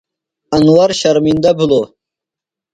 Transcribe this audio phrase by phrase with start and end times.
[0.55, 1.87] انور شرمِندہ بِھلوۡ۔